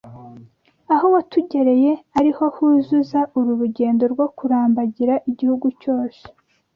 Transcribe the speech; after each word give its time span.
aho 0.93 1.05
watugereye 1.15 1.91
ari 2.17 2.31
ho 2.35 2.45
huzuza 2.55 3.19
uru 3.37 3.51
rugendo 3.61 4.03
rwo 4.13 4.27
kurambagira 4.37 5.13
igihugu 5.29 5.67
cyose 5.81 6.23